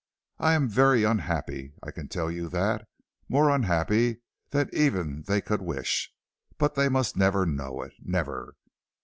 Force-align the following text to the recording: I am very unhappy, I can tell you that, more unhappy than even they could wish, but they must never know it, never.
I 0.39 0.55
am 0.55 0.67
very 0.67 1.03
unhappy, 1.03 1.75
I 1.83 1.91
can 1.91 2.07
tell 2.07 2.31
you 2.31 2.49
that, 2.49 2.87
more 3.29 3.51
unhappy 3.51 4.21
than 4.49 4.67
even 4.73 5.21
they 5.27 5.41
could 5.41 5.61
wish, 5.61 6.11
but 6.57 6.73
they 6.73 6.89
must 6.89 7.15
never 7.15 7.45
know 7.45 7.83
it, 7.83 7.93
never. 7.99 8.55